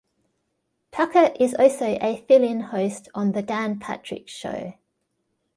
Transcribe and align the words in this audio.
Tucker 0.91 1.31
is 1.39 1.53
also 1.53 1.95
a 2.01 2.25
fill-in 2.27 2.59
host 2.61 3.07
on 3.13 3.33
the 3.33 3.43
"Dan 3.43 3.77
Patrick 3.79 4.27
Show". 4.27 4.73